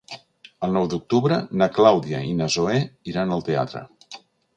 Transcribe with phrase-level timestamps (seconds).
[0.67, 2.79] El nou d'octubre na Clàudia i na Zoè
[3.13, 3.83] iran al teatre.